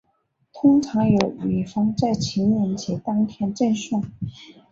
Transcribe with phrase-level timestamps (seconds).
[0.51, 4.03] 通常由女方在情人节当天赠送。